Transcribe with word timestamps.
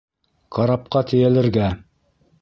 —Карапҡа 0.57 1.03
тейәлергә! 1.13 1.71